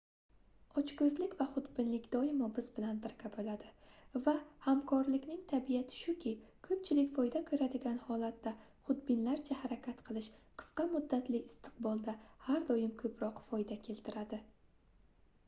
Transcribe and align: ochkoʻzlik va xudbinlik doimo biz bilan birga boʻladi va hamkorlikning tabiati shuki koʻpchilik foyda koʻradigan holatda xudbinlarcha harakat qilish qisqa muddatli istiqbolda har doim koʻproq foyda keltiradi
ochkoʻzlik 0.81 1.33
va 1.39 1.45
xudbinlik 1.55 2.05
doimo 2.13 2.45
biz 2.53 2.69
bilan 2.77 3.01
birga 3.03 3.29
boʻladi 3.35 4.21
va 4.27 4.31
hamkorlikning 4.67 5.43
tabiati 5.51 5.99
shuki 6.05 6.33
koʻpchilik 6.69 7.11
foyda 7.19 7.41
koʻradigan 7.51 7.99
holatda 8.07 8.53
xudbinlarcha 8.89 9.57
harakat 9.65 10.01
qilish 10.09 10.29
qisqa 10.63 10.87
muddatli 10.95 11.43
istiqbolda 11.51 12.17
har 12.49 12.65
doim 12.73 12.97
koʻproq 13.03 13.39
foyda 13.53 13.77
keltiradi 13.89 14.41